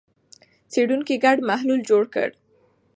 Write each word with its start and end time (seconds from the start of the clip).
څېړونکو 0.71 1.13
ګډ 1.25 1.37
محلول 1.49 1.81
جوړ 1.89 2.03
کړ. 2.13 2.29